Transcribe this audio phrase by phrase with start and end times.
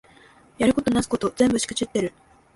[0.57, 2.11] やることなすこと全部しくじってる